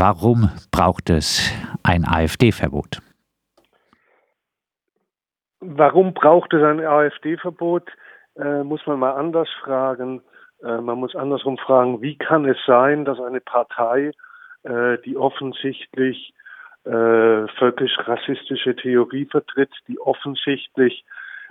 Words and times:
Warum 0.00 0.48
braucht 0.70 1.10
es 1.10 1.52
ein 1.82 2.04
AfD-Verbot? 2.04 3.00
Warum 5.58 6.14
braucht 6.14 6.54
es 6.54 6.62
ein 6.62 6.78
AfD-Verbot? 6.78 7.90
Äh, 8.36 8.62
muss 8.62 8.86
man 8.86 9.00
mal 9.00 9.14
anders 9.14 9.48
fragen. 9.60 10.22
Äh, 10.62 10.80
man 10.82 10.98
muss 10.98 11.16
andersrum 11.16 11.58
fragen, 11.58 12.00
wie 12.00 12.16
kann 12.16 12.44
es 12.44 12.58
sein, 12.64 13.06
dass 13.06 13.18
eine 13.18 13.40
Partei, 13.40 14.12
äh, 14.62 14.98
die 15.04 15.16
offensichtlich 15.16 16.32
äh, 16.84 17.48
völkisch-rassistische 17.58 18.76
Theorie 18.76 19.24
vertritt, 19.24 19.72
die 19.88 19.98
offensichtlich 19.98 21.04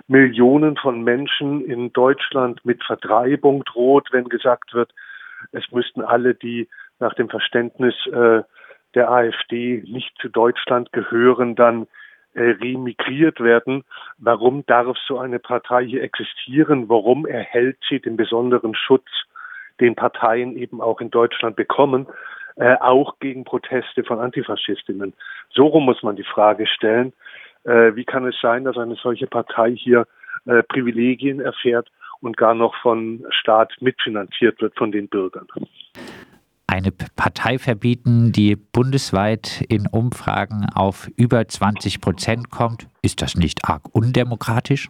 Millionen 0.06 0.78
von 0.78 1.02
Menschen 1.02 1.66
in 1.66 1.92
Deutschland 1.92 2.64
mit 2.64 2.82
Vertreibung 2.82 3.64
droht, 3.64 4.08
wenn 4.10 4.30
gesagt 4.30 4.72
wird, 4.72 4.90
es 5.52 5.70
müssten 5.70 6.00
alle, 6.00 6.34
die 6.34 6.66
nach 7.00 7.14
dem 7.14 7.28
Verständnis 7.28 7.94
äh, 8.06 8.42
der 8.94 9.10
AfD 9.10 9.82
nicht 9.86 10.16
zu 10.20 10.28
Deutschland 10.28 10.92
gehören, 10.92 11.54
dann 11.54 11.86
äh, 12.34 12.50
remigriert 12.60 13.40
werden. 13.40 13.84
Warum 14.18 14.64
darf 14.66 14.96
so 15.06 15.18
eine 15.18 15.38
Partei 15.38 15.84
hier 15.84 16.02
existieren? 16.02 16.88
Warum 16.88 17.26
erhält 17.26 17.78
sie 17.88 18.00
den 18.00 18.16
besonderen 18.16 18.74
Schutz, 18.74 19.08
den 19.80 19.94
Parteien 19.94 20.56
eben 20.56 20.80
auch 20.80 21.00
in 21.00 21.10
Deutschland 21.10 21.56
bekommen, 21.56 22.06
äh, 22.56 22.76
auch 22.80 23.18
gegen 23.18 23.44
Proteste 23.44 24.04
von 24.04 24.18
Antifaschistinnen? 24.18 25.14
So 25.50 25.66
rum 25.66 25.84
muss 25.84 26.02
man 26.02 26.16
die 26.16 26.24
Frage 26.24 26.66
stellen. 26.66 27.12
Äh, 27.64 27.96
wie 27.96 28.04
kann 28.04 28.26
es 28.26 28.36
sein, 28.40 28.64
dass 28.64 28.76
eine 28.76 28.94
solche 28.96 29.26
Partei 29.26 29.72
hier 29.72 30.06
äh, 30.46 30.62
Privilegien 30.62 31.40
erfährt 31.40 31.90
und 32.20 32.36
gar 32.36 32.54
noch 32.54 32.74
von 32.82 33.24
Staat 33.30 33.72
mitfinanziert 33.80 34.60
wird 34.60 34.76
von 34.76 34.92
den 34.92 35.08
Bürgern? 35.08 35.46
Eine 36.78 36.92
Partei 37.16 37.58
verbieten, 37.58 38.32
die 38.32 38.56
bundesweit 38.56 39.62
in 39.68 39.86
Umfragen 39.90 40.66
auf 40.74 41.08
über 41.16 41.46
20 41.46 42.00
Prozent 42.00 42.50
kommt. 42.50 42.88
Ist 43.02 43.20
das 43.20 43.34
nicht 43.34 43.68
arg 43.68 43.82
undemokratisch? 43.92 44.88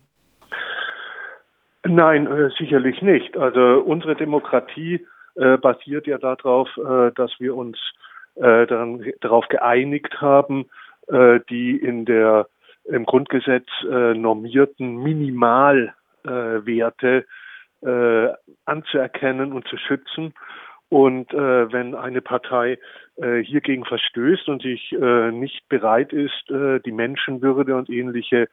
Nein, 1.85 2.27
äh, 2.27 2.51
sicherlich 2.59 3.03
nicht. 3.03 3.37
Also 3.37 3.83
unsere 3.85 4.15
Demokratie 4.15 5.07
äh, 5.37 5.57
basiert 5.57 6.07
ja 6.07 6.19
darauf, 6.19 6.69
äh, 6.77 7.11
dass 7.15 7.33
wir 7.39 7.57
uns 7.57 7.79
äh, 8.35 8.67
dann, 8.67 9.05
darauf 9.21 9.49
geeinigt 9.49 10.21
haben, 10.21 10.67
äh, 11.09 11.41
die 11.49 11.77
in 11.77 12.05
der 12.05 12.47
im 12.85 13.05
Grundgesetz 13.05 13.67
äh, 13.91 14.15
normierten 14.15 15.03
Minimalwerte 15.03 17.25
anzuerkennen 18.65 19.53
und 19.53 19.69
zu 19.69 19.77
schützen. 19.77 20.35
Und 20.91 21.33
äh, 21.35 21.73
wenn 21.73 21.95
eine 21.95 22.23
Partei 22.23 22.79
äh, 23.17 23.43
hiergegen 23.43 23.85
verstößt 23.85 24.49
und 24.49 24.63
sich 24.63 24.93
äh, 24.93 25.31
nicht 25.31 25.69
bereit 25.69 26.13
ist, 26.13 26.51
äh, 26.51 26.81
die 26.81 26.93
Menschenwürde 26.93 27.77
und 27.77 27.91
ähnliche 27.91 28.49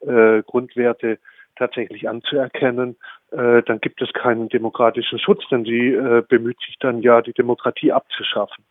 äh, 0.00 0.42
Grundwerte 0.42 1.18
tatsächlich 1.56 2.08
anzuerkennen, 2.08 2.96
äh, 3.32 3.62
dann 3.62 3.80
gibt 3.80 4.00
es 4.02 4.12
keinen 4.12 4.48
demokratischen 4.48 5.18
Schutz, 5.18 5.42
denn 5.50 5.64
sie 5.64 5.88
äh, 5.88 6.22
bemüht 6.26 6.58
sich 6.60 6.78
dann 6.78 7.02
ja, 7.02 7.22
die 7.22 7.32
Demokratie 7.32 7.92
abzuschaffen. 7.92 8.64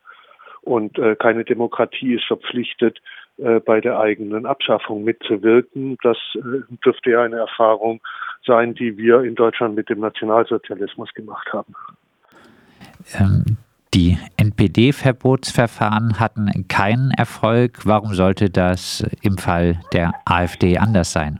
Und 0.62 0.98
äh, 0.98 1.16
keine 1.16 1.44
Demokratie 1.44 2.16
ist 2.16 2.26
verpflichtet, 2.26 3.00
äh, 3.38 3.60
bei 3.60 3.80
der 3.80 4.00
eigenen 4.00 4.46
Abschaffung 4.46 5.04
mitzuwirken. 5.04 5.98
Das 6.04 6.18
äh, 6.36 6.62
dürfte 6.84 7.12
ja 7.12 7.24
eine 7.24 7.38
Erfahrung 7.38 8.02
sein, 8.46 8.74
die 8.74 8.98
wir 8.98 9.22
in 9.22 9.36
Deutschland 9.36 9.76
mit 9.76 9.90
dem 9.90 10.00
Nationalsozialismus 10.00 11.14
gemacht 11.14 11.52
haben. 11.54 11.74
Ähm, 13.20 13.58
die 13.94 14.18
NPD-Verbotsverfahren 14.38 16.20
hatten 16.20 16.68
keinen 16.68 17.12
Erfolg. 17.12 17.86
Warum 17.86 18.14
sollte 18.14 18.52
das 18.52 19.04
im 19.24 19.38
Fall 19.38 19.80
der 19.94 20.14
AfD 20.26 20.78
anders 20.78 21.12
sein? 21.12 21.40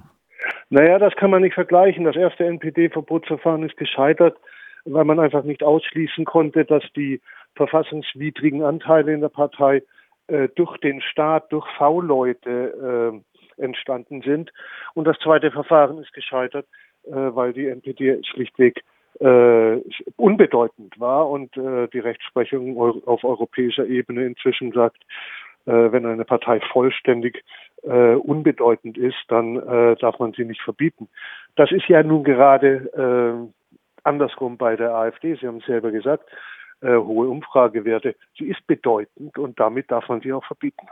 Naja, 0.72 0.98
das 0.98 1.16
kann 1.16 1.30
man 1.30 1.44
nicht 1.44 1.54
vergleichen. 1.54 2.06
Das 2.06 2.16
erste 2.16 2.46
NPD-Verbotsverfahren 2.46 3.64
ist 3.64 3.78
gescheitert, 3.78 4.38
weil 4.86 5.06
man 5.06 5.20
einfach 5.20 5.44
nicht 5.44 5.64
ausschließen 5.64 6.26
konnte, 6.26 6.66
dass 6.66 6.84
die 6.96 7.22
verfassungswidrigen 7.56 8.64
Anteile 8.64 9.14
in 9.14 9.22
der 9.22 9.30
Partei 9.30 9.84
äh, 10.28 10.48
durch 10.56 10.78
den 10.78 11.02
Staat, 11.02 11.52
durch 11.52 11.68
V-Leute 11.78 13.22
äh, 13.58 13.62
entstanden 13.62 14.22
sind. 14.22 14.52
Und 14.94 15.06
das 15.06 15.18
zweite 15.20 15.52
Verfahren 15.52 15.98
ist 16.00 16.14
gescheitert, 16.14 16.68
äh, 17.04 17.12
weil 17.12 17.54
die 17.54 17.68
NPD 17.68 18.22
schlichtweg 18.24 18.84
äh, 19.20 19.78
unbedeutend 20.16 21.00
war 21.00 21.30
und 21.30 21.56
äh, 21.58 21.88
die 21.88 22.00
Rechtsprechung 22.00 22.78
auf 22.80 23.24
europäischer 23.24 23.86
Ebene 23.86 24.26
inzwischen 24.26 24.72
sagt, 24.72 25.04
äh, 25.66 25.72
wenn 25.92 26.06
eine 26.06 26.26
Partei 26.26 26.60
vollständig 26.72 27.44
äh, 27.84 28.16
unbedeutend 28.16 28.98
ist, 28.98 29.18
dann 29.28 29.58
äh, 29.58 29.96
darf 29.98 30.20
man 30.20 30.34
sie 30.34 30.46
nicht 30.46 30.62
verbieten. 30.62 31.10
Das 31.56 31.72
ist 31.72 31.88
ja 31.88 32.02
nun 32.04 32.24
gerade 32.24 33.50
äh, 33.50 33.70
andersrum 34.04 34.58
bei 34.58 34.76
der 34.76 34.94
AfD. 34.94 35.36
Sie 35.36 35.48
haben 35.48 35.58
es 35.58 35.66
selber 35.66 35.92
gesagt, 35.92 36.30
äh, 36.82 36.96
hohe 36.96 37.28
Umfragewerte. 37.28 38.16
Sie 38.38 38.46
ist 38.46 38.66
bedeutend 38.68 39.38
und 39.38 39.60
damit 39.60 39.92
darf 39.92 40.08
man 40.08 40.22
sie 40.22 40.34
auch 40.34 40.46
verbieten. 40.46 40.88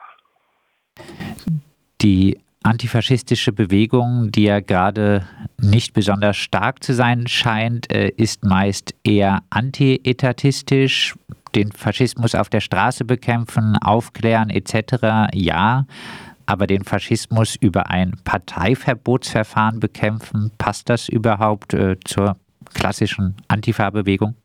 Die 2.02 2.40
antifaschistische 2.68 3.54
Bewegung, 3.54 4.32
die 4.32 4.44
ja 4.44 4.60
gerade 4.60 5.26
nicht 5.60 5.94
besonders 5.94 6.38
stark 6.38 6.84
zu 6.84 6.94
sein 6.94 7.28
scheint, 7.28 7.92
äh, 7.92 8.10
ist 8.10 8.44
meist 8.44 8.94
eher 9.04 9.42
antietatistisch, 9.50 11.16
den 11.56 11.72
Faschismus 11.72 12.36
auf 12.36 12.50
der 12.50 12.60
Straße 12.60 13.06
bekämpfen, 13.06 13.78
aufklären 13.78 14.50
etc. 14.50 15.32
Ja, 15.34 15.86
aber 16.46 16.68
den 16.68 16.84
Faschismus 16.84 17.56
über 17.56 17.90
ein 17.90 18.16
Parteiverbotsverfahren 18.24 19.80
bekämpfen, 19.80 20.52
passt 20.58 20.90
das 20.90 21.08
überhaupt 21.08 21.74
äh, 21.74 21.96
zur 22.04 22.36
klassischen 22.74 23.36
Antifa-Bewegung? 23.48 24.36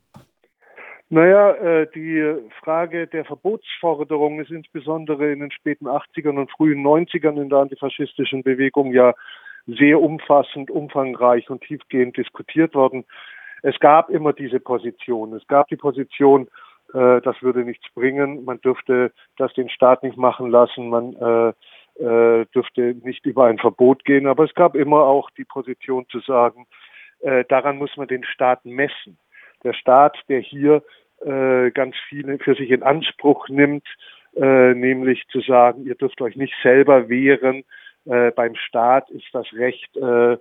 Naja, 1.12 1.50
äh, 1.56 1.86
die 1.94 2.24
Frage 2.62 3.06
der 3.06 3.26
Verbotsforderung 3.26 4.40
ist 4.40 4.50
insbesondere 4.50 5.30
in 5.30 5.40
den 5.40 5.50
späten 5.50 5.86
80ern 5.86 6.38
und 6.38 6.50
frühen 6.50 6.82
90ern 6.82 7.38
in 7.38 7.50
der 7.50 7.58
antifaschistischen 7.58 8.42
Bewegung 8.42 8.94
ja 8.94 9.12
sehr 9.66 10.00
umfassend, 10.00 10.70
umfangreich 10.70 11.50
und 11.50 11.64
tiefgehend 11.64 12.16
diskutiert 12.16 12.74
worden. 12.74 13.04
Es 13.62 13.78
gab 13.78 14.08
immer 14.08 14.32
diese 14.32 14.58
Position. 14.58 15.34
Es 15.34 15.46
gab 15.48 15.68
die 15.68 15.76
Position, 15.76 16.48
äh, 16.94 17.20
das 17.20 17.42
würde 17.42 17.62
nichts 17.62 17.84
bringen. 17.92 18.46
Man 18.46 18.62
dürfte 18.62 19.12
das 19.36 19.52
den 19.52 19.68
Staat 19.68 20.02
nicht 20.02 20.16
machen 20.16 20.50
lassen. 20.50 20.88
Man 20.88 21.12
äh, 21.12 22.02
äh, 22.02 22.46
dürfte 22.54 22.96
nicht 23.04 23.26
über 23.26 23.44
ein 23.44 23.58
Verbot 23.58 24.06
gehen. 24.06 24.26
Aber 24.26 24.44
es 24.44 24.54
gab 24.54 24.74
immer 24.74 25.02
auch 25.02 25.28
die 25.36 25.44
Position 25.44 26.06
zu 26.08 26.20
sagen, 26.20 26.66
äh, 27.20 27.44
daran 27.50 27.76
muss 27.76 27.94
man 27.98 28.08
den 28.08 28.24
Staat 28.24 28.64
messen. 28.64 29.18
Der 29.62 29.74
Staat, 29.74 30.18
der 30.30 30.40
hier 30.40 30.82
äh, 31.24 31.70
ganz 31.70 31.96
viele 32.08 32.38
für 32.38 32.54
sich 32.54 32.70
in 32.70 32.82
Anspruch 32.82 33.48
nimmt, 33.48 33.86
äh, 34.36 34.74
nämlich 34.74 35.26
zu 35.28 35.40
sagen, 35.40 35.84
ihr 35.84 35.94
dürft 35.94 36.20
euch 36.20 36.36
nicht 36.36 36.54
selber 36.62 37.08
wehren. 37.08 37.64
Äh, 38.04 38.30
beim 38.32 38.54
Staat 38.56 39.10
ist 39.10 39.28
das 39.32 39.46
Recht, 39.52 39.96
äh, 39.96 40.36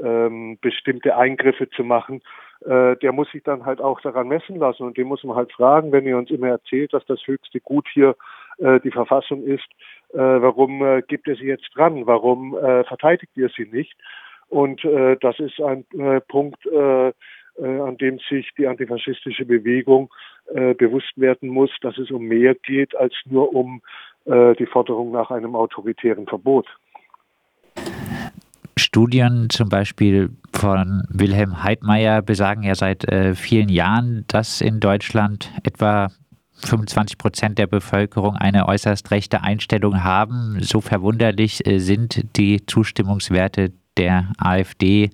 ähm, 0.00 0.58
bestimmte 0.60 1.16
Eingriffe 1.16 1.68
zu 1.70 1.84
machen. 1.84 2.22
Äh, 2.64 2.96
der 2.96 3.12
muss 3.12 3.30
sich 3.30 3.42
dann 3.42 3.64
halt 3.64 3.80
auch 3.80 4.00
daran 4.00 4.28
messen 4.28 4.56
lassen 4.56 4.84
und 4.84 4.96
dem 4.96 5.08
muss 5.08 5.22
man 5.22 5.36
halt 5.36 5.52
fragen, 5.52 5.92
wenn 5.92 6.06
ihr 6.06 6.16
uns 6.16 6.30
immer 6.30 6.48
erzählt, 6.48 6.92
dass 6.92 7.04
das 7.06 7.20
höchste 7.26 7.60
Gut 7.60 7.86
hier 7.92 8.16
äh, 8.58 8.80
die 8.80 8.90
Verfassung 8.90 9.44
ist, 9.44 9.68
äh, 10.12 10.18
warum 10.18 10.84
äh, 10.84 11.02
gibt 11.02 11.26
ihr 11.26 11.36
sie 11.36 11.46
jetzt 11.46 11.68
dran? 11.74 12.06
Warum 12.06 12.56
äh, 12.56 12.84
verteidigt 12.84 13.32
ihr 13.36 13.50
sie 13.56 13.66
nicht? 13.66 13.94
Und 14.48 14.84
äh, 14.84 15.16
das 15.20 15.38
ist 15.40 15.60
ein 15.60 15.84
äh, 15.98 16.20
Punkt, 16.20 16.64
äh, 16.66 17.12
an 17.60 17.96
dem 17.98 18.18
sich 18.28 18.50
die 18.58 18.66
antifaschistische 18.66 19.44
Bewegung 19.44 20.10
äh, 20.52 20.74
bewusst 20.74 21.12
werden 21.16 21.48
muss, 21.48 21.70
dass 21.80 21.96
es 21.98 22.10
um 22.10 22.24
mehr 22.24 22.54
geht 22.54 22.96
als 22.96 23.14
nur 23.24 23.54
um 23.54 23.80
äh, 24.26 24.54
die 24.56 24.66
Forderung 24.66 25.12
nach 25.12 25.30
einem 25.30 25.54
autoritären 25.54 26.26
Verbot. 26.26 26.66
Studien 28.76 29.48
zum 29.50 29.68
Beispiel 29.68 30.30
von 30.52 31.02
Wilhelm 31.08 31.62
Heidmeier 31.62 32.22
besagen 32.22 32.62
ja 32.62 32.74
seit 32.74 33.10
äh, 33.10 33.34
vielen 33.34 33.68
Jahren, 33.68 34.24
dass 34.28 34.60
in 34.60 34.80
Deutschland 34.80 35.50
etwa 35.62 36.08
25 36.64 37.18
Prozent 37.18 37.58
der 37.58 37.66
Bevölkerung 37.66 38.36
eine 38.36 38.68
äußerst 38.68 39.10
rechte 39.10 39.42
Einstellung 39.42 40.04
haben. 40.04 40.58
So 40.60 40.80
verwunderlich 40.80 41.66
äh, 41.66 41.78
sind 41.78 42.36
die 42.36 42.66
Zustimmungswerte 42.66 43.72
der 43.96 44.32
AfD 44.38 45.10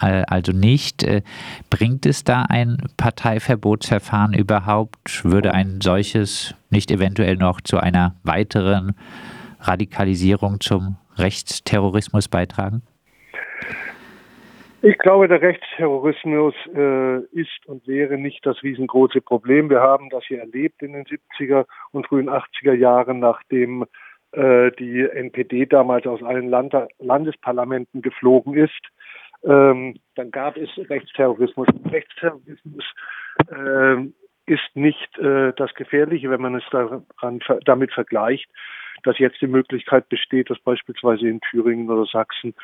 äh, 0.00 0.22
also 0.28 0.52
nicht. 0.52 1.02
Äh, 1.02 1.22
bringt 1.70 2.06
es 2.06 2.24
da 2.24 2.44
ein 2.48 2.78
Parteiverbotsverfahren 2.96 4.34
überhaupt? 4.34 5.24
Würde 5.24 5.54
ein 5.54 5.80
solches 5.80 6.54
nicht 6.70 6.90
eventuell 6.90 7.36
noch 7.36 7.60
zu 7.60 7.78
einer 7.78 8.14
weiteren 8.22 8.94
Radikalisierung 9.60 10.60
zum 10.60 10.96
Rechtsterrorismus 11.16 12.28
beitragen? 12.28 12.82
Ich 14.82 14.98
glaube, 14.98 15.26
der 15.26 15.40
Rechtsterrorismus 15.40 16.54
äh, 16.74 17.18
ist 17.32 17.66
und 17.66 17.88
wäre 17.88 18.18
nicht 18.18 18.44
das 18.46 18.62
riesengroße 18.62 19.20
Problem. 19.20 19.68
Wir 19.68 19.80
haben 19.80 20.10
das 20.10 20.24
hier 20.26 20.38
erlebt 20.38 20.82
in 20.82 20.92
den 20.92 21.04
70er 21.04 21.64
und 21.92 22.06
frühen 22.06 22.28
80er 22.28 22.74
Jahren, 22.74 23.18
nachdem 23.18 23.82
äh, 23.82 23.86
die 24.36 25.00
NPD 25.00 25.64
damals 25.64 26.06
aus 26.06 26.22
allen 26.22 26.50
Land 26.50 26.74
Landesparlamenten 26.98 28.02
geflogen 28.02 28.54
ist. 28.54 28.82
Ähm, 29.44 29.96
dann 30.14 30.30
gab 30.30 30.56
es 30.56 30.68
Rechtsterrorismus. 30.76 31.68
Rechtsterrorismus 31.90 32.84
äh, 33.50 34.04
ist 34.46 34.74
nicht 34.74 35.18
äh, 35.18 35.52
das 35.56 35.74
Gefährliche, 35.74 36.30
wenn 36.30 36.40
man 36.40 36.54
es 36.54 36.64
daran, 36.70 37.06
damit 37.64 37.92
vergleicht, 37.92 38.48
dass 39.02 39.18
jetzt 39.18 39.40
die 39.40 39.46
Möglichkeit 39.46 40.08
besteht, 40.08 40.50
dass 40.50 40.58
beispielsweise 40.60 41.28
in 41.28 41.40
Thüringen 41.40 41.90
oder 41.90 42.06
Sachsen 42.06 42.54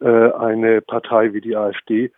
äh, 0.00 0.06
eine 0.32 0.80
Partei 0.80 1.32
wie 1.32 1.40
die 1.40 1.56
AfD 1.56 2.10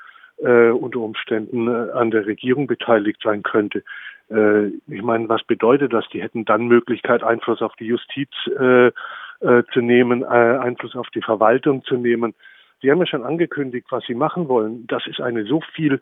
äh, 0.43 0.71
unter 0.71 1.01
Umständen 1.01 1.69
äh, 1.69 1.91
an 1.93 2.11
der 2.11 2.27
Regierung 2.27 2.67
beteiligt 2.67 3.21
sein 3.23 3.43
könnte. 3.43 3.83
Äh, 4.31 4.69
ich 4.89 5.03
meine, 5.03 5.29
was 5.29 5.43
bedeutet 5.45 5.93
das? 5.93 6.05
Die 6.13 6.23
hätten 6.23 6.45
dann 6.45 6.67
Möglichkeit, 6.67 7.23
Einfluss 7.23 7.63
auf 7.63 7.75
die 7.77 7.87
Justiz 7.87 8.31
äh, 8.59 8.89
äh, 8.89 9.63
zu 9.73 9.81
nehmen, 9.81 10.23
äh, 10.23 10.27
Einfluss 10.27 10.95
auf 10.97 11.09
die 11.11 11.23
Verwaltung 11.23 11.85
zu 11.85 11.97
nehmen. 11.97 12.35
Sie 12.81 12.91
haben 12.91 12.99
ja 12.99 13.07
schon 13.07 13.25
angekündigt, 13.25 13.87
was 13.91 14.05
Sie 14.07 14.15
machen 14.15 14.49
wollen. 14.49 14.87
Das 14.89 15.07
ist 15.07 15.21
eine 15.21 15.45
so 15.45 15.61
viel, 15.75 16.01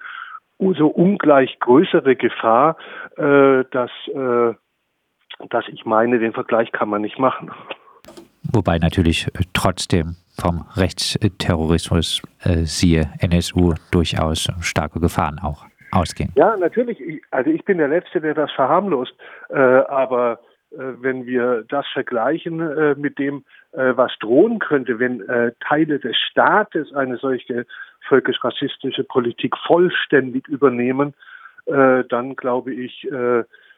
so 0.58 0.86
ungleich 0.88 1.58
größere 1.60 2.16
Gefahr, 2.16 2.76
äh, 3.16 3.64
dass, 3.70 3.90
äh, 4.08 4.54
dass 5.48 5.68
ich 5.68 5.84
meine, 5.84 6.18
den 6.18 6.32
Vergleich 6.32 6.72
kann 6.72 6.88
man 6.88 7.02
nicht 7.02 7.18
machen. 7.18 7.50
Wobei 8.52 8.78
natürlich 8.78 9.28
trotzdem 9.52 10.16
vom 10.38 10.66
Rechtsterrorismus, 10.76 12.22
äh, 12.42 12.64
siehe 12.64 13.10
NSU, 13.20 13.74
durchaus 13.90 14.48
starke 14.60 15.00
Gefahren 15.00 15.38
auch 15.38 15.66
ausgehen. 15.92 16.32
Ja, 16.36 16.56
natürlich. 16.56 16.98
Also 17.30 17.50
ich 17.50 17.64
bin 17.64 17.78
der 17.78 17.88
Letzte, 17.88 18.20
der 18.20 18.34
das 18.34 18.50
verharmlost. 18.52 19.12
Äh, 19.48 19.54
aber 19.54 20.40
äh, 20.72 20.76
wenn 21.00 21.26
wir 21.26 21.64
das 21.68 21.86
vergleichen 21.92 22.60
äh, 22.60 22.94
mit 22.94 23.18
dem, 23.18 23.44
äh, 23.72 23.92
was 23.96 24.12
drohen 24.20 24.58
könnte, 24.58 24.98
wenn 24.98 25.28
äh, 25.28 25.52
Teile 25.60 25.98
des 25.98 26.16
Staates 26.16 26.92
eine 26.94 27.16
solche 27.16 27.66
völkisch-rassistische 28.08 29.04
Politik 29.04 29.56
vollständig 29.66 30.48
übernehmen, 30.48 31.14
dann 31.66 32.34
glaube 32.34 32.72
ich, 32.72 33.06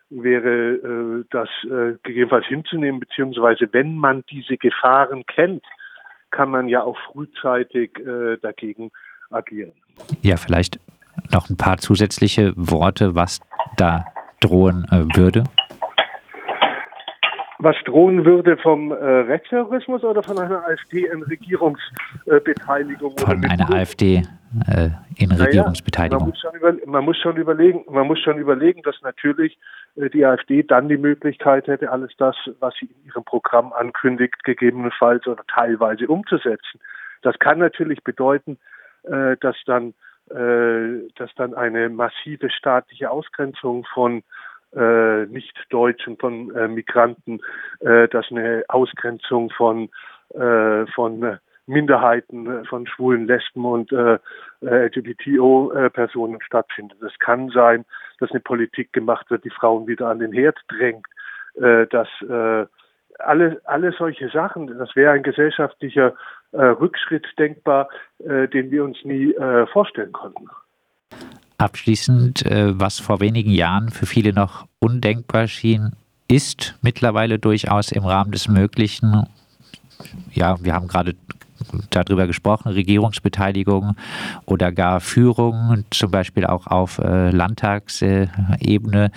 wäre 0.09 1.25
das 1.31 1.49
gegebenenfalls 2.05 2.47
hinzunehmen, 2.47 3.01
beziehungsweise 3.01 3.69
wenn 3.73 3.97
man 3.97 4.25
diese 4.31 4.57
Gefahren 4.57 5.27
kennt, 5.27 5.63
kann 6.33 6.51
man 6.51 6.69
ja 6.69 6.83
auch 6.83 6.97
frühzeitig 7.13 7.97
äh, 8.01 8.39
dagegen 8.43 8.91
agieren. 9.31 9.73
Ja, 10.23 10.37
vielleicht 10.37 10.81
noch 11.31 11.49
ein 11.49 11.57
paar 11.57 11.79
zusätzliche 11.79 12.53
Worte, 12.57 13.15
was 13.15 13.41
da 13.77 14.07
drohen 14.41 14.85
äh, 14.91 15.17
würde. 15.17 15.45
Was 17.63 17.77
drohen 17.85 18.25
würde 18.25 18.57
vom 18.57 18.91
äh, 18.91 18.95
Rechtsterrorismus 18.95 20.03
oder 20.03 20.21
von 20.25 20.37
einer 20.37 20.67
AfD 20.67 21.07
in 21.07 21.23
Regierungsbeteiligung? 21.23 23.17
von 23.17 23.45
einer 23.45 23.73
AfD 23.73 24.25
äh, 24.67 24.89
in 25.17 25.31
Regierungsbeteiligung. 25.31 26.25
Man 26.25 26.31
muss, 26.31 26.41
schon 26.41 26.57
über, 26.57 26.75
man 26.87 27.05
muss 27.05 27.19
schon 27.19 27.37
überlegen, 27.37 27.85
man 27.89 28.09
muss 28.09 28.19
schon 28.19 28.39
überlegen, 28.39 28.83
dass 28.83 29.01
natürlich 29.03 29.57
äh, 29.95 30.11
die 30.11 30.27
AfD 30.27 30.65
dann 30.65 30.89
die 30.89 30.97
Möglichkeit 30.97 31.69
hätte, 31.69 31.93
alles 31.93 32.11
das, 32.19 32.35
was 32.59 32.75
sie 32.81 32.87
in 32.87 33.07
ihrem 33.07 33.23
Programm 33.23 33.73
ankündigt, 33.73 34.43
gegebenenfalls 34.43 35.25
oder 35.29 35.45
teilweise 35.47 36.09
umzusetzen. 36.09 36.81
Das 37.23 37.39
kann 37.39 37.61
natürlich 37.61 38.03
bedeuten, 38.03 38.59
äh, 39.05 39.37
dass 39.41 39.55
dann, 39.67 39.95
äh, 40.31 41.09
dass 41.15 41.33
dann 41.37 41.55
eine 41.55 41.91
massive 41.91 42.51
staatliche 42.51 43.09
Ausgrenzung 43.09 43.85
von 43.95 44.25
äh, 44.75 45.27
Nicht-Deutschen, 45.27 46.17
von 46.17 46.55
äh, 46.55 46.69
Migranten, 46.69 47.41
äh, 47.81 48.09
dass 48.09 48.31
eine 48.31 48.65
Ausgrenzung 48.69 49.51
von, 49.51 49.91
äh, 50.35 50.87
von 50.95 51.39
Minderheiten, 51.67 52.47
äh, 52.47 52.65
von 52.65 52.87
Schwulen, 52.87 53.27
Lesben 53.27 53.65
und 53.65 53.93
äh, 53.93 54.19
LGBTO-Personen 54.61 56.41
stattfindet. 56.43 57.03
Es 57.03 57.19
kann 57.19 57.51
sein, 57.51 57.85
dass 58.19 58.31
eine 58.31 58.41
Politik 58.41 58.93
gemacht 58.93 59.31
wird, 59.31 59.45
die 59.45 59.51
Frauen 59.51 59.87
wieder 59.87 60.09
an 60.09 60.19
den 60.19 60.33
Herd 60.33 60.59
drängt, 60.69 61.07
äh, 61.55 61.87
dass 61.87 62.09
äh, 62.23 62.67
alle, 63.19 63.61
alle 63.65 63.93
solche 63.93 64.29
Sachen, 64.31 64.67
das 64.79 64.95
wäre 64.97 65.13
ein 65.13 65.23
gesellschaftlicher 65.23 66.15
äh, 66.53 66.63
Rückschritt 66.63 67.27
denkbar, 67.39 67.89
äh, 68.19 68.49
den 68.49 68.71
wir 68.71 68.85
uns 68.85 69.05
nie 69.05 69.33
äh, 69.33 69.67
vorstellen 69.67 70.13
konnten. 70.13 70.49
Abschließend, 71.63 72.45
äh, 72.45 72.77
was 72.77 72.99
vor 72.99 73.21
wenigen 73.21 73.53
Jahren 73.53 73.91
für 73.91 74.05
viele 74.05 74.33
noch 74.33 74.67
undenkbar 74.81 75.47
schien, 75.47 75.93
ist 76.27 76.75
mittlerweile 76.83 77.39
durchaus 77.39 77.93
im 77.93 78.05
Rahmen 78.05 78.33
des 78.33 78.49
Möglichen. 78.49 79.29
Ja, 80.33 80.57
wir 80.61 80.75
haben 80.75 80.89
gerade 80.89 81.15
darüber 81.91 82.27
gesprochen, 82.27 82.73
Regierungsbeteiligung 82.73 83.95
oder 84.45 84.73
gar 84.73 84.99
Führung, 84.99 85.85
zum 85.91 86.11
Beispiel 86.11 86.47
auch 86.47 86.67
auf 86.67 86.99
äh, 86.99 87.31
Landtagsebene 87.31 89.13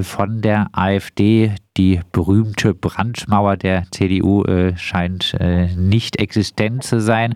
von 0.00 0.40
der 0.40 0.68
AfD. 0.72 1.54
Die 1.76 2.00
berühmte 2.12 2.72
Brandmauer 2.72 3.58
der 3.58 3.84
CDU 3.90 4.42
äh, 4.44 4.74
scheint 4.78 5.36
nicht 5.76 6.16
existent 6.16 6.82
zu 6.82 7.02
sein. 7.02 7.34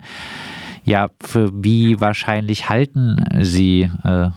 Ja, 0.83 1.09
für 1.21 1.49
wie 1.53 1.99
wahrscheinlich 2.01 2.69
halten 2.69 3.17
Sie 3.41 3.89
äh, 4.03 4.27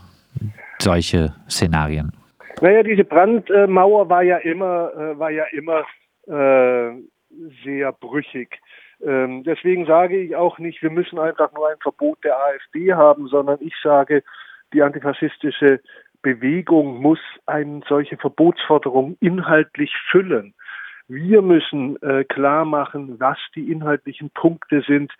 solche 0.78 1.34
Szenarien? 1.48 2.12
Naja, 2.60 2.82
diese 2.82 3.04
Brandmauer 3.04 4.08
war 4.08 4.22
ja 4.22 4.38
immer, 4.38 4.92
äh, 4.94 5.18
war 5.18 5.30
ja 5.30 5.44
immer 5.52 5.84
äh, 6.26 6.92
sehr 7.64 7.92
brüchig. 7.92 8.60
Ähm, 9.04 9.42
deswegen 9.44 9.86
sage 9.86 10.18
ich 10.18 10.36
auch 10.36 10.58
nicht, 10.58 10.82
wir 10.82 10.90
müssen 10.90 11.18
einfach 11.18 11.52
nur 11.52 11.68
ein 11.68 11.76
Verbot 11.82 12.22
der 12.24 12.38
AfD 12.38 12.94
haben, 12.94 13.28
sondern 13.28 13.58
ich 13.60 13.74
sage, 13.82 14.22
die 14.72 14.82
antifaschistische 14.82 15.80
Bewegung 16.22 17.00
muss 17.02 17.20
eine 17.46 17.82
solche 17.88 18.16
Verbotsforderung 18.16 19.16
inhaltlich 19.20 19.94
füllen. 20.10 20.54
Wir 21.08 21.42
müssen 21.42 22.00
äh, 22.02 22.24
klar 22.24 22.64
machen, 22.64 23.20
was 23.20 23.38
die 23.54 23.70
inhaltlichen 23.70 24.30
Punkte 24.30 24.82
sind, 24.86 25.12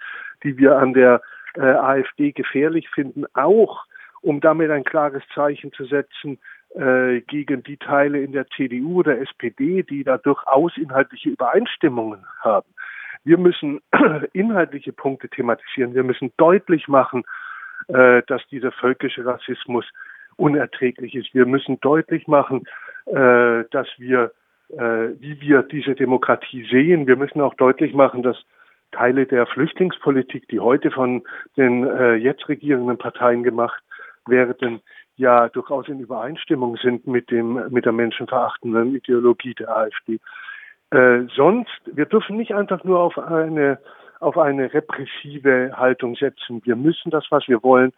die 0.42 0.58
wir 0.58 0.78
an 0.78 0.94
der 0.94 1.22
äh, 1.54 1.60
AfD 1.60 2.32
gefährlich 2.32 2.88
finden, 2.90 3.24
auch 3.34 3.84
um 4.22 4.40
damit 4.40 4.70
ein 4.70 4.84
klares 4.84 5.22
Zeichen 5.34 5.72
zu 5.72 5.84
setzen 5.84 6.38
äh, 6.74 7.20
gegen 7.20 7.62
die 7.62 7.76
Teile 7.76 8.20
in 8.20 8.32
der 8.32 8.46
CDU 8.48 9.00
oder 9.00 9.18
SPD, 9.20 9.82
die 9.84 10.02
da 10.02 10.18
durchaus 10.18 10.76
inhaltliche 10.76 11.30
Übereinstimmungen 11.30 12.24
haben. 12.40 12.69
Wir 13.24 13.38
müssen 13.38 13.81
inhaltliche 14.32 14.93
Punkte 14.93 15.28
thematisieren. 15.28 15.94
Wir 15.94 16.05
müssen 16.05 16.32
deutlich 16.36 16.88
machen, 16.88 17.24
äh, 17.88 18.22
dass 18.26 18.46
dieser 18.48 18.72
völkische 18.72 19.24
Rassismus 19.24 19.84
unerträglich 20.36 21.14
ist. 21.14 21.34
Wir 21.34 21.46
müssen 21.46 21.81
deutlich 21.81 22.26
machen, 22.26 22.64
äh, 23.06 23.64
dass 23.70 23.88
wir, 23.98 24.32
wie 24.69 25.41
wir 25.41 25.63
diese 25.63 25.94
Demokratie 25.94 26.67
sehen. 26.70 27.06
Wir 27.06 27.17
müssen 27.17 27.41
auch 27.41 27.55
deutlich 27.55 27.94
machen, 27.94 28.23
dass 28.23 28.37
Teile 28.93 29.27
der 29.27 29.46
Flüchtlingspolitik, 29.46 30.49
die 30.49 30.61
heute 30.61 30.91
von 30.91 31.23
den 31.56 31.87
äh, 31.87 32.15
jetzt 32.15 32.49
regierenden 32.49 32.99
Parteien 32.99 33.43
gemacht 33.43 33.82
werden, 34.27 34.81
ja 35.17 35.49
durchaus 35.49 35.89
in 35.89 36.01
Übereinstimmung 36.01 36.77
sind 36.77 37.06
mit 37.06 37.31
dem 37.31 37.61
mit 37.70 37.85
der 37.85 37.93
menschenverachtenden 37.93 38.94
Ideologie 38.94 39.55
der 39.55 39.77
AfD. 39.77 40.19
Äh, 40.91 41.23
sonst, 41.35 41.81
wir 41.87 42.06
dürfen 42.06 42.37
nicht 42.37 42.55
einfach 42.55 42.85
nur 42.85 43.01
auf 43.01 43.19
eine, 43.19 43.79
auf 44.20 44.39
eine 44.39 44.73
repressive 44.73 45.73
Haltung 45.77 46.17
setzen. 46.17 46.63
Wir 46.65 46.77
müssen 46.77 47.11
das, 47.11 47.27
was 47.31 47.49
wir 47.49 47.63
wollen, 47.63 47.93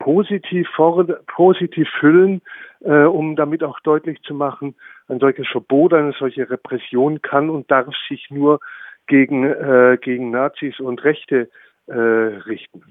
positiv, 0.00 0.68
vor, 0.74 1.06
positiv 1.28 1.88
füllen, 2.00 2.42
äh, 2.80 3.04
um 3.04 3.36
damit 3.36 3.62
auch 3.62 3.78
deutlich 3.80 4.20
zu 4.22 4.34
machen, 4.34 4.74
ein 5.08 5.20
solches 5.20 5.46
Verbot, 5.46 5.94
eine 5.94 6.12
solche 6.18 6.50
Repression 6.50 7.22
kann 7.22 7.48
und 7.48 7.70
darf 7.70 7.86
sich 8.08 8.28
nur 8.30 8.58
gegen, 9.06 9.44
äh, 9.44 9.98
gegen 10.00 10.30
Nazis 10.30 10.80
und 10.80 11.04
Rechte 11.04 11.48
äh, 11.86 11.92
richten. 11.92 12.82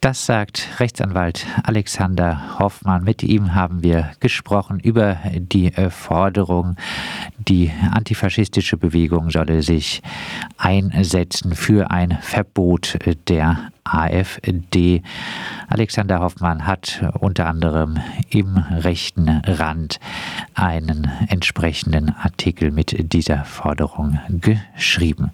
Das 0.00 0.24
sagt 0.24 0.80
Rechtsanwalt 0.80 1.46
Alexander 1.62 2.58
Hoffmann. 2.58 3.04
Mit 3.04 3.22
ihm 3.22 3.54
haben 3.54 3.82
wir 3.82 4.12
gesprochen 4.18 4.80
über 4.80 5.18
die 5.34 5.72
Forderung, 5.90 6.76
die 7.36 7.70
antifaschistische 7.90 8.78
Bewegung 8.78 9.28
solle 9.28 9.60
sich 9.60 10.00
einsetzen 10.56 11.54
für 11.54 11.90
ein 11.90 12.16
Verbot 12.22 12.98
der 13.28 13.70
AfD. 13.84 15.02
Alexander 15.68 16.20
Hoffmann 16.20 16.66
hat 16.66 17.02
unter 17.20 17.46
anderem 17.46 17.98
im 18.30 18.56
rechten 18.56 19.28
Rand 19.28 20.00
einen 20.54 21.10
entsprechenden 21.28 22.14
Artikel 22.16 22.70
mit 22.70 23.12
dieser 23.12 23.44
Forderung 23.44 24.18
geschrieben. 24.30 25.30